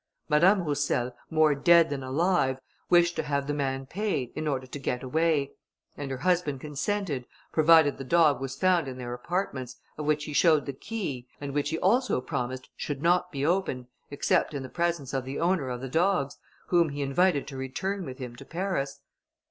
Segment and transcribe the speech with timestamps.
[0.29, 2.59] Madame Roussel, more dead than alive,
[2.89, 5.51] wished to have the man paid, in order to get away;
[5.95, 10.33] and her husband consented, provided the dog was found in their apartments, of which he
[10.33, 14.69] showed the key, and which he also promised should not be opened, except in the
[14.69, 16.35] presence of the owner of the dogs,
[16.69, 19.01] whom he invited to return with him to Paris.